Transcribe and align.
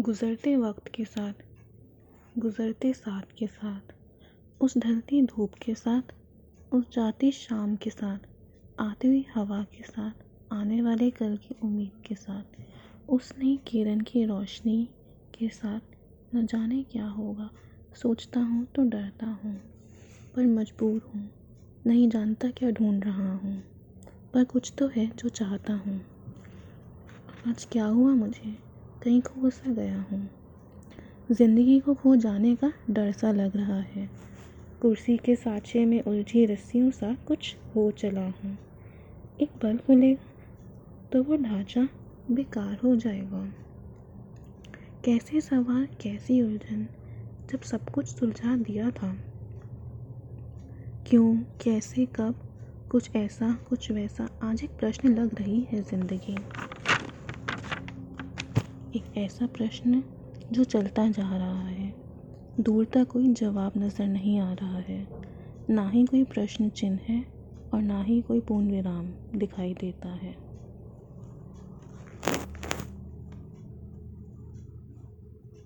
गुज़रते 0.00 0.56
वक्त 0.56 0.88
के 0.88 1.04
साथ, 1.04 1.32
गुज़रते 2.38 2.92
साथ 2.92 3.22
के 3.38 3.46
साथ, 3.46 3.92
उस 4.60 4.78
ढलती 4.78 5.22
धूप 5.22 5.54
के 5.54 5.74
साथ, 5.74 6.02
उस 6.74 6.84
जाती 6.92 7.32
शाम 7.32 7.76
के 7.76 7.90
साथ, 7.90 8.18
आती 8.80 9.08
हुई 9.08 9.26
हवा 9.34 9.62
के 9.62 9.82
साथ, 9.82 10.12
आने 10.52 10.82
वाले 10.82 11.10
कल 11.10 11.36
की 11.36 11.54
उम्मीद 11.62 12.02
के 12.06 12.14
साथ 12.14 13.10
उस 13.10 13.32
नई 13.38 13.56
किरण 13.66 14.00
की 14.00 14.24
रोशनी 14.24 14.88
के 15.38 15.48
साथ, 15.48 15.80
न 16.34 16.46
जाने 16.46 16.82
क्या 16.82 17.06
होगा। 17.06 17.50
सोचता 17.94 18.40
हूँ 18.40 18.66
तो 18.66 18.82
डरता 18.82 19.26
हूँ, 19.26 19.56
पर 20.34 20.46
मजबूर 20.46 21.00
हूँ, 21.14 21.30
नहीं 21.86 22.08
जानता 22.08 22.50
क्या 22.50 22.70
ढूंढ 22.70 23.04
रहा 23.04 23.32
हूँ, 23.34 23.62
पर 24.34 24.44
कुछ 24.44 24.72
तो 24.78 24.88
है 24.88 25.06
जो 25.06 25.28
चाहता 25.28 25.72
हूँ। 25.72 26.00
आज 27.48 27.68
क्या 27.72 27.84
हुआ 27.84 28.14
मुझे? 28.14 28.73
कहीं 29.04 29.20
खो 29.20 29.50
सा 29.50 29.72
गया 29.72 30.00
हूँ। 30.00 30.28
ज़िंदगी 31.30 31.80
को 31.80 31.94
खो 31.94 32.16
जाने 32.16 32.56
का 32.56 32.72
डर 32.90 33.12
सा 33.12 33.32
लग 33.32 33.56
रहा 33.56 33.80
है। 33.80 34.08
कुर्सी 34.80 35.16
के 35.16 35.36
साँचे 35.36 35.84
में 35.84 36.02
उलझी 36.02 36.46
रस्सियों 36.46 36.90
सा 36.90 37.16
कुछ 37.26 37.56
हो 37.76 37.90
चला 37.90 38.24
हूँ। 38.24 38.58
एक 39.40 39.50
पल 39.62 39.76
खुलेगा 39.76 40.30
तो 41.12 41.22
वो 41.22 41.36
ढांचा 41.36 41.88
बेकार 42.30 42.78
हो 42.84 42.96
जाएगा। 42.96 43.52
कैसे 45.04 45.40
सवाल 45.40 45.86
कैसी 46.00 46.42
उलझन, 46.42 46.88
जब 47.52 47.60
सब 47.60 47.84
कुछ 47.84 48.08
सुलझा 48.08 48.56
दिया 48.56 48.90
था। 48.90 49.18
क्यों, 51.06 51.36
कैसे, 51.36 52.06
कब, 52.06 52.34
कुछ 52.90 53.10
ऐसा, 53.16 53.58
कुछ 53.68 53.90
वैसा, 53.90 54.28
आज 54.42 54.64
एक 54.64 54.70
प्रश्न 54.78 55.14
लग 55.14 55.34
रही 55.34 55.66
है 55.72 55.82
ज़िंदगी। 55.82 56.36
एक 58.94 59.04
ऐसा 59.16 59.46
प्रश्न 59.54 60.02
जो 60.50 60.64
चलता 60.64 61.06
जा 61.10 61.36
रहा 61.36 61.66
है। 61.66 61.92
दूर 62.58 62.86
तक 62.92 63.06
कोई 63.10 63.28
जवाब 63.34 63.72
नज़र 63.76 64.06
नहीं 64.06 64.38
आ 64.40 64.52
रहा 64.54 64.80
है। 64.80 65.06
ना 65.68 65.88
ही 65.90 66.04
कोई 66.04 66.24
प्रश्न 66.26 66.68
चिन्ह 66.72 67.00
है 67.08 67.24
और 67.72 67.82
ना 67.82 68.02
ही 68.02 68.20
कोई 68.22 68.40
पूर्ण 68.40 68.70
विराम 68.70 69.14
दिखाई 69.36 69.74
देता 69.74 70.14
है। 70.14 70.34